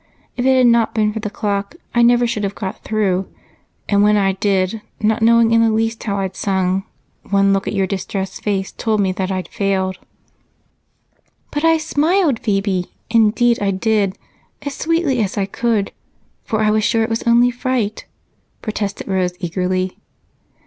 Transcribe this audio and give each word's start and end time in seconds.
If 0.35 0.47
it 0.47 0.57
had 0.57 0.65
not 0.65 0.95
been 0.95 1.13
for 1.13 1.19
the 1.19 1.29
clock 1.29 1.75
I 1.93 2.01
never 2.01 2.25
should 2.25 2.43
have 2.43 2.55
gotten 2.55 2.81
through, 2.83 3.27
and 3.87 4.01
when 4.01 4.17
I 4.17 4.31
did, 4.31 4.81
not 4.99 5.21
knowing 5.21 5.51
in 5.51 5.61
the 5.61 5.69
least 5.69 6.01
how 6.05 6.17
I'd 6.17 6.35
sung, 6.35 6.85
one 7.29 7.53
look 7.53 7.67
at 7.67 7.75
your 7.75 7.85
distressed 7.85 8.41
face 8.41 8.71
told 8.71 8.99
me 8.99 9.13
I'd 9.15 9.47
failed." 9.49 9.99
"But 11.51 11.63
I 11.63 11.77
smiled, 11.77 12.39
Phebe 12.39 12.85
indeed 13.11 13.61
I 13.61 13.69
did 13.69 14.17
as 14.63 14.73
sweetly 14.73 15.21
as 15.21 15.37
I 15.37 15.45
could, 15.45 15.91
for 16.45 16.61
I 16.63 16.71
was 16.71 16.83
sure 16.83 17.03
it 17.03 17.09
was 17.11 17.21
only 17.27 17.51
fright," 17.51 18.07
protested 18.63 19.07
Rose 19.07 19.33
eagerly. 19.37 19.99